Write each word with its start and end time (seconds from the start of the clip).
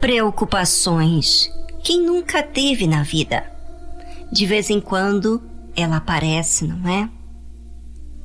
Preocupações. 0.00 1.52
Quem 1.84 2.02
nunca 2.02 2.42
teve 2.42 2.86
na 2.86 3.02
vida? 3.02 3.44
De 4.32 4.46
vez 4.46 4.70
em 4.70 4.80
quando 4.80 5.42
ela 5.76 5.96
aparece, 5.96 6.66
não 6.66 6.88
é? 6.88 7.08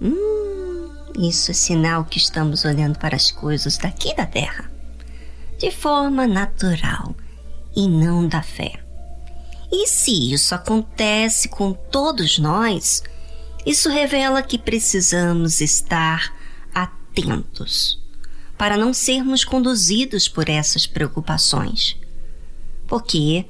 Hum, 0.00 0.90
isso 1.18 1.50
é 1.50 1.54
sinal 1.54 2.04
que 2.04 2.18
estamos 2.18 2.64
olhando 2.64 2.98
para 2.98 3.16
as 3.16 3.30
coisas 3.30 3.78
daqui 3.78 4.14
da 4.14 4.26
Terra 4.26 4.70
de 5.62 5.70
forma 5.70 6.26
natural 6.26 7.14
e 7.74 7.86
não 7.88 8.26
da 8.26 8.42
fé. 8.42 8.80
E 9.70 9.86
se 9.86 10.34
isso 10.34 10.56
acontece 10.56 11.48
com 11.48 11.72
todos 11.72 12.38
nós, 12.38 13.02
isso 13.64 13.88
revela 13.88 14.42
que 14.42 14.58
precisamos 14.58 15.60
estar 15.60 16.34
atentos 16.74 18.01
para 18.62 18.76
não 18.76 18.94
sermos 18.94 19.44
conduzidos 19.44 20.28
por 20.28 20.48
essas 20.48 20.86
preocupações. 20.86 21.96
Porque 22.86 23.44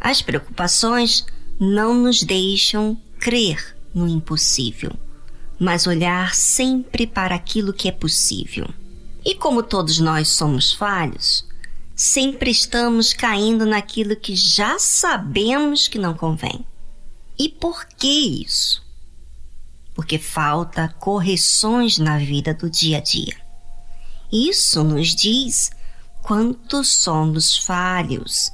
as 0.00 0.20
preocupações 0.20 1.24
não 1.60 1.94
nos 1.94 2.24
deixam 2.24 3.00
crer 3.20 3.76
no 3.94 4.08
impossível, 4.08 4.90
mas 5.60 5.86
olhar 5.86 6.34
sempre 6.34 7.06
para 7.06 7.36
aquilo 7.36 7.72
que 7.72 7.88
é 7.88 7.92
possível. 7.92 8.68
E 9.24 9.36
como 9.36 9.62
todos 9.62 10.00
nós 10.00 10.26
somos 10.26 10.72
falhos, 10.72 11.46
sempre 11.94 12.50
estamos 12.50 13.12
caindo 13.12 13.64
naquilo 13.64 14.16
que 14.16 14.34
já 14.34 14.76
sabemos 14.80 15.86
que 15.86 16.00
não 16.00 16.14
convém. 16.14 16.66
E 17.38 17.48
por 17.48 17.84
que 17.84 18.42
isso? 18.44 18.84
Porque 19.94 20.18
falta 20.18 20.88
correções 20.98 21.96
na 21.96 22.18
vida 22.18 22.52
do 22.52 22.68
dia 22.68 22.98
a 22.98 23.00
dia. 23.00 23.47
Isso 24.30 24.84
nos 24.84 25.14
diz 25.14 25.70
quanto 26.22 26.84
somos 26.84 27.56
falhos 27.56 28.50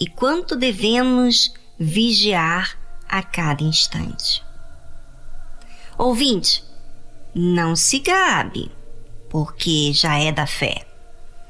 e 0.00 0.06
quanto 0.06 0.56
devemos 0.56 1.52
vigiar 1.78 2.78
a 3.08 3.22
cada 3.22 3.62
instante. 3.62 4.42
Ouvinte, 5.96 6.64
não 7.34 7.76
se 7.76 7.98
gabe, 7.98 8.70
porque 9.28 9.92
já 9.92 10.18
é 10.18 10.32
da 10.32 10.46
fé. 10.46 10.86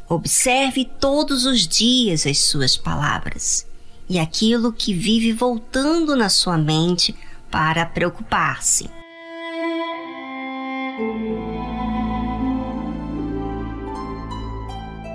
Observe 0.09 0.85
todos 0.85 1.45
os 1.45 1.69
dias 1.69 2.27
as 2.27 2.39
suas 2.39 2.77
palavras 2.77 3.67
e 4.09 4.19
aquilo 4.19 4.73
que 4.73 4.95
vive 4.95 5.33
voltando 5.33 6.17
na 6.17 6.29
sua 6.29 6.57
mente 6.57 7.15
para 7.51 7.85
preocupar-se. 7.85 8.91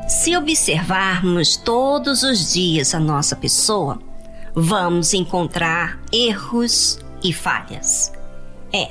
Se 0.08 0.36
observarmos 0.36 1.56
todos 1.56 2.24
os 2.24 2.54
dias 2.54 2.94
a 2.94 3.00
nossa 3.00 3.36
pessoa, 3.36 4.00
vamos 4.54 5.14
encontrar 5.14 6.00
erros 6.12 7.00
e 7.24 7.34
falhas. 7.34 8.12
É, 8.72 8.90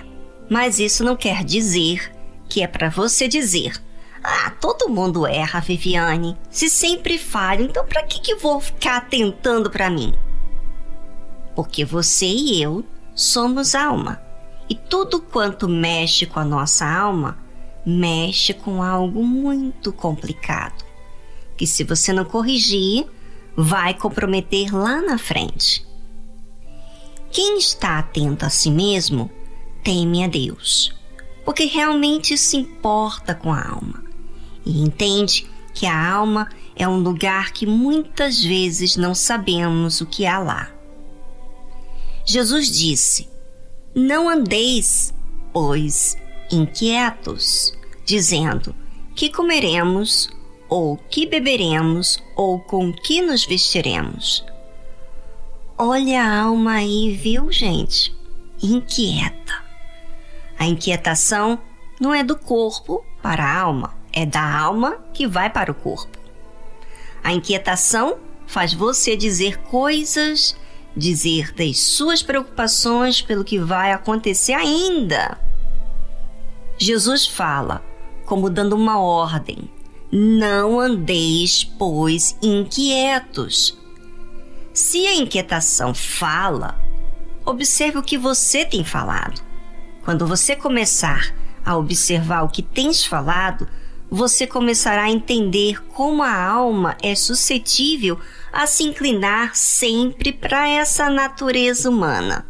mas 0.49 0.79
isso 0.79 1.05
não 1.05 1.17
quer 1.17 1.45
dizer 1.45 2.11
que 2.49 2.63
é 2.63 2.67
para 2.67 2.89
você 2.89 3.29
dizer 3.29 3.81
ah, 4.25 4.51
todo 4.61 4.89
mundo 4.89 5.27
erra, 5.27 5.59
Viviane. 5.59 6.37
Se 6.49 6.69
sempre 6.69 7.19
falho, 7.19 7.65
então 7.65 7.85
para 7.85 8.05
que 8.05 8.21
que 8.21 8.37
vou 8.37 8.61
ficar 8.61 9.09
tentando 9.09 9.69
para 9.69 9.91
mim? 9.91 10.15
Porque 11.57 11.85
você 11.85 12.27
e 12.27 12.63
eu 12.63 12.85
somos 13.15 13.75
alma. 13.75 14.23
E 14.69 14.77
tudo 14.77 15.21
quanto 15.21 15.69
mexe 15.69 16.25
com 16.25 16.39
a 16.39 16.45
nossa 16.45 16.87
alma, 16.87 17.37
mexe 17.85 18.55
com 18.55 18.81
algo 18.81 19.25
muito 19.25 19.93
complicado. 19.93 20.82
Que 21.57 21.67
se 21.67 21.85
você 21.85 22.13
não 22.13 22.25
corrigir, 22.25 23.07
vai 23.57 23.95
comprometer 23.95 24.75
lá 24.75 25.01
na 25.01 25.19
frente. 25.19 25.87
Quem 27.31 27.59
está 27.59 27.99
atento 27.99 28.45
a 28.45 28.51
si 28.51 28.71
mesmo, 28.71 29.31
teme 29.83 30.23
a 30.23 30.29
Deus, 30.29 30.95
porque 31.45 31.65
realmente 31.65 32.37
se 32.37 32.57
importa 32.57 33.35
com 33.35 33.53
a 33.53 33.63
alma 33.63 34.05
e 34.65 34.83
entende 34.83 35.51
que 35.75 35.87
a 35.87 36.13
alma 36.13 36.49
é 36.77 36.87
um 36.87 36.99
lugar 36.99 37.53
que 37.53 37.67
muitas 37.67 38.43
vezes 38.43 38.97
não 38.97 39.15
sabemos 39.15 40.01
o 40.01 40.07
que 40.07 40.27
há 40.27 40.39
lá. 40.39 40.71
Jesus 42.25 42.71
disse: 42.71 43.29
Não 43.95 44.29
andeis, 44.29 45.13
pois, 45.53 46.17
inquietos, 46.51 47.73
dizendo: 48.05 48.75
Que 49.15 49.31
comeremos, 49.31 50.31
ou 50.73 50.97
que 50.97 51.27
beberemos, 51.27 52.25
ou 52.35 52.59
com 52.59 52.95
que 52.95 53.21
nos 53.21 53.45
vestiremos. 53.45 54.43
Olha 55.77 56.25
a 56.25 56.41
alma 56.45 56.77
aí, 56.77 57.15
viu, 57.15 57.53
gente? 57.53 58.17
Inquieta. 58.63 59.63
A 60.59 60.65
inquietação 60.65 61.59
não 62.01 62.15
é 62.15 62.25
do 62.25 62.39
corpo 62.39 63.05
para 63.21 63.45
a 63.45 63.61
alma, 63.61 63.95
é 64.15 64.25
da 64.25 64.43
alma 64.43 64.97
que 65.13 65.27
vai 65.27 65.51
para 65.51 65.71
o 65.71 65.75
corpo. 65.75 66.19
A 67.23 67.35
inquietação 67.35 68.17
faz 68.47 68.73
você 68.73 69.15
dizer 69.15 69.59
coisas, 69.65 70.57
dizer 70.97 71.53
das 71.53 71.81
suas 71.81 72.23
preocupações 72.23 73.21
pelo 73.21 73.45
que 73.45 73.59
vai 73.59 73.93
acontecer 73.93 74.55
ainda. 74.55 75.39
Jesus 76.79 77.27
fala, 77.27 77.85
como 78.25 78.49
dando 78.49 78.75
uma 78.75 78.99
ordem: 78.99 79.69
não 80.15 80.79
andeis, 80.79 81.65
pois, 81.65 82.37
inquietos. 82.43 83.79
Se 84.75 85.07
a 85.07 85.15
inquietação 85.15 85.95
fala, 85.95 86.79
observe 87.47 87.97
o 87.97 88.03
que 88.03 88.19
você 88.19 88.63
tem 88.63 88.85
falado. 88.85 89.41
Quando 90.05 90.27
você 90.27 90.55
começar 90.55 91.35
a 91.65 91.77
observar 91.79 92.43
o 92.43 92.51
que 92.51 92.61
tens 92.61 93.03
falado, 93.03 93.67
você 94.11 94.47
começará 94.47 95.05
a 95.05 95.11
entender 95.11 95.83
como 95.89 96.23
a 96.23 96.45
alma 96.45 96.95
é 97.03 97.15
suscetível 97.15 98.21
a 98.53 98.67
se 98.67 98.85
inclinar 98.85 99.57
sempre 99.57 100.31
para 100.31 100.69
essa 100.69 101.09
natureza 101.09 101.89
humana 101.89 102.47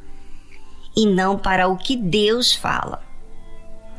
e 0.97 1.07
não 1.07 1.39
para 1.39 1.69
o 1.69 1.77
que 1.77 1.97
Deus 1.97 2.53
fala. 2.53 3.05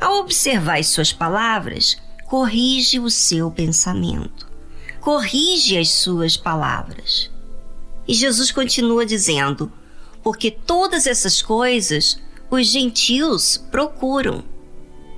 Ao 0.02 0.20
observar 0.20 0.80
as 0.80 0.88
suas 0.88 1.14
palavras, 1.14 1.98
corrige 2.26 3.00
o 3.00 3.10
seu 3.10 3.52
pensamento, 3.52 4.48
corrige 5.00 5.78
as 5.78 5.90
suas 5.90 6.38
palavras. 6.38 7.30
E 8.08 8.14
Jesus 8.14 8.52
continua 8.52 9.06
dizendo: 9.06 9.72
porque 10.22 10.50
todas 10.52 11.08
essas 11.08 11.42
coisas 11.42 12.20
os 12.50 12.68
gentios 12.68 13.58
procuram 13.72 14.44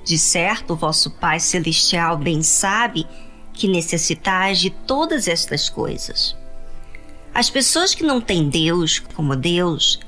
de 0.06 0.16
certo, 0.18 0.76
vosso 0.76 1.10
Pai 1.10 1.40
Celestial 1.40 2.16
bem 2.16 2.40
sabe 2.40 3.04
que 3.52 3.66
necessitais 3.66 4.60
de 4.60 4.70
todas 4.70 5.26
estas 5.26 5.68
coisas. 5.68 6.36
As 7.34 7.50
pessoas 7.50 7.92
que 7.92 8.04
não 8.04 8.20
têm 8.20 8.48
Deus 8.48 9.00
como 9.00 9.34
Deus, 9.34 9.98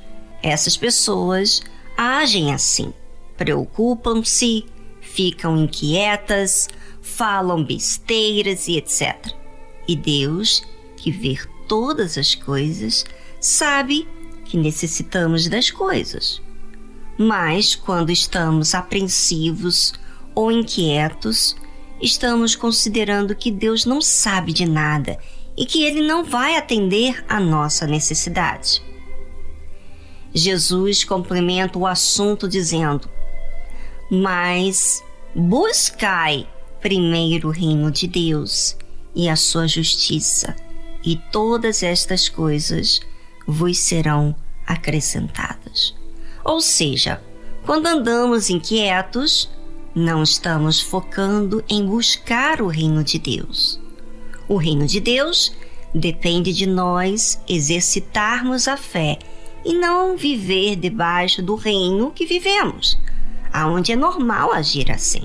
essas 0.41 0.77
pessoas 0.77 1.63
agem 1.97 2.55
assim, 2.55 2.95
preocupam-se, 3.37 4.67
ficam 5.01 5.59
inquietas, 5.59 6.69
falam 7.17 7.65
besteiras 7.65 8.69
e 8.69 8.77
etc. 8.77 9.33
E 9.87 9.97
Deus, 9.97 10.63
que 10.97 11.11
vê 11.11 11.39
todas 11.67 12.19
as 12.19 12.35
coisas, 12.35 13.05
sabe 13.41 14.07
que 14.45 14.57
necessitamos 14.57 15.49
das 15.49 15.71
coisas. 15.71 16.41
Mas 17.19 17.75
quando 17.75 18.11
estamos 18.11 18.75
apreensivos 18.75 19.95
ou 20.35 20.53
inquietos, 20.53 21.57
estamos 22.01 22.55
considerando 22.55 23.35
que 23.35 23.51
Deus 23.51 23.85
não 23.85 24.00
sabe 24.00 24.53
de 24.53 24.67
nada 24.67 25.19
e 25.56 25.67
que 25.67 25.82
Ele 25.82 26.06
não 26.06 26.23
vai 26.23 26.56
atender 26.56 27.25
a 27.29 27.41
nossa 27.41 27.87
necessidade. 27.87 28.82
Jesus 30.32 31.03
complementa 31.03 31.79
o 31.79 31.87
assunto 31.87 32.49
dizendo: 32.49 33.11
Mas 34.11 35.03
buscai 35.35 36.47
primeiro 36.81 37.49
o 37.49 37.53
reino 37.53 37.91
de 37.91 38.07
Deus 38.07 38.77
e 39.15 39.29
a 39.29 39.37
sua 39.37 39.67
justiça, 39.67 40.55
e 41.05 41.17
todas 41.33 41.83
estas 41.83 42.29
coisas 42.29 43.01
vos 43.47 43.79
serão 43.79 44.35
acrescentadas. 44.67 45.95
Ou 46.45 46.61
seja, 46.61 47.21
quando 47.65 47.87
andamos 47.87 48.51
inquietos, 48.51 49.51
não 49.95 50.23
estamos 50.23 50.81
focando 50.81 51.65
em 51.69 51.85
buscar 51.85 52.63
o 52.63 52.69
reino 52.69 53.03
de 53.03 53.19
Deus. 53.19 53.81
O 54.49 54.57
reino 54.57 54.87
de 54.87 55.01
Deus 55.01 55.53
depende 55.95 56.53
de 56.53 56.67
nós 56.67 57.41
exercitarmos 57.49 58.69
a 58.69 58.77
fé 58.77 59.19
e 59.65 59.75
não 59.75 60.17
viver 60.17 60.77
debaixo 60.77 61.43
do 61.43 61.55
reino 61.55 62.11
que 62.11 62.25
vivemos, 62.25 62.99
aonde 63.53 63.93
é 63.93 63.97
normal 63.97 64.53
agir 64.53 64.91
assim. 64.91 65.25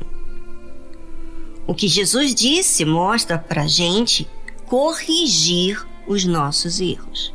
O 1.65 1.73
que 1.73 1.87
Jesus 1.87 2.35
disse 2.35 2.83
mostra 2.83 3.37
para 3.37 3.67
gente 3.67 4.27
corrigir 4.65 5.85
os 6.07 6.25
nossos 6.25 6.81
erros. 6.81 7.33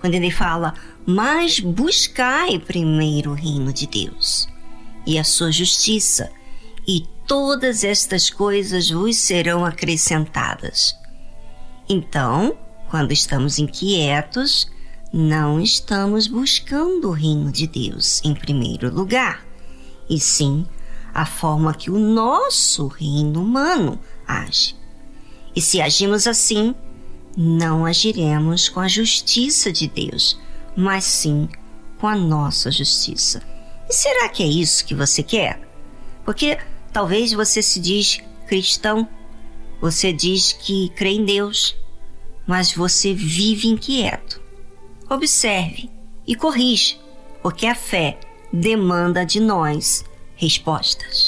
Quando 0.00 0.14
ele 0.14 0.30
fala, 0.30 0.74
mas 1.06 1.60
buscai 1.60 2.58
primeiro 2.58 3.30
o 3.30 3.34
reino 3.34 3.72
de 3.72 3.86
Deus 3.86 4.48
e 5.06 5.18
a 5.18 5.24
sua 5.24 5.52
justiça, 5.52 6.30
e 6.86 7.06
todas 7.26 7.84
estas 7.84 8.30
coisas 8.30 8.90
vos 8.90 9.16
serão 9.16 9.64
acrescentadas. 9.64 10.96
Então, 11.88 12.56
quando 12.90 13.12
estamos 13.12 13.58
inquietos, 13.58 14.68
não 15.12 15.60
estamos 15.60 16.26
buscando 16.26 17.08
o 17.08 17.12
reino 17.12 17.52
de 17.52 17.66
Deus 17.66 18.20
em 18.24 18.34
primeiro 18.34 18.92
lugar, 18.92 19.44
e 20.08 20.18
sim 20.18 20.66
a 21.14 21.26
forma 21.26 21.74
que 21.74 21.90
o 21.90 21.98
nosso 21.98 22.86
reino 22.86 23.42
humano 23.42 23.98
age. 24.26 24.76
E 25.54 25.60
se 25.60 25.80
agimos 25.80 26.26
assim, 26.26 26.74
não 27.36 27.84
agiremos 27.84 28.68
com 28.68 28.80
a 28.80 28.88
justiça 28.88 29.72
de 29.72 29.88
Deus, 29.88 30.38
mas 30.76 31.04
sim 31.04 31.48
com 31.98 32.06
a 32.06 32.16
nossa 32.16 32.70
justiça. 32.70 33.42
E 33.88 33.94
será 33.94 34.28
que 34.28 34.42
é 34.42 34.46
isso 34.46 34.84
que 34.84 34.94
você 34.94 35.22
quer? 35.22 35.60
Porque 36.24 36.58
talvez 36.92 37.32
você 37.32 37.62
se 37.62 37.78
diz 37.78 38.20
cristão, 38.46 39.08
você 39.80 40.12
diz 40.12 40.52
que 40.52 40.88
crê 40.90 41.10
em 41.10 41.24
Deus, 41.24 41.76
mas 42.46 42.72
você 42.72 43.12
vive 43.12 43.68
inquieto. 43.68 44.40
Observe 45.10 45.90
e 46.26 46.34
corrija, 46.34 46.96
porque 47.42 47.66
a 47.66 47.74
fé 47.74 48.18
demanda 48.52 49.24
de 49.24 49.40
nós 49.40 50.04
respostas. 50.42 51.21